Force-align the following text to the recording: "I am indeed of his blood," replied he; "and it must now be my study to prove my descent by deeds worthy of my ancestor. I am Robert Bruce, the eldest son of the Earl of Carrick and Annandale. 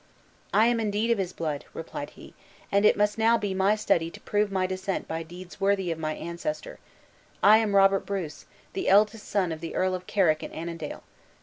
"I 0.51 0.65
am 0.65 0.79
indeed 0.79 1.11
of 1.11 1.19
his 1.19 1.31
blood," 1.31 1.63
replied 1.75 2.09
he; 2.17 2.33
"and 2.71 2.85
it 2.85 2.97
must 2.97 3.19
now 3.19 3.37
be 3.37 3.53
my 3.53 3.75
study 3.75 4.09
to 4.09 4.19
prove 4.21 4.51
my 4.51 4.65
descent 4.65 5.07
by 5.07 5.21
deeds 5.21 5.61
worthy 5.61 5.91
of 5.91 5.99
my 5.99 6.15
ancestor. 6.15 6.79
I 7.43 7.59
am 7.59 7.75
Robert 7.75 8.03
Bruce, 8.07 8.47
the 8.73 8.89
eldest 8.89 9.27
son 9.29 9.51
of 9.51 9.61
the 9.61 9.75
Earl 9.75 9.93
of 9.93 10.07
Carrick 10.07 10.41
and 10.41 10.51
Annandale. 10.55 11.03